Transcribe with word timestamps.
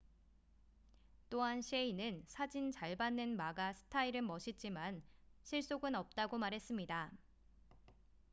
또한 1.29 1.61
셰이는 1.61 2.23
사진 2.25 2.71
잘 2.71 2.95
받는 2.95 3.37
마가 3.37 3.73
스타일은 3.75 4.25
멋있지만 4.25 5.03
실속은 5.43 5.93
없다고 5.93 6.39
말했습니다 6.39 7.11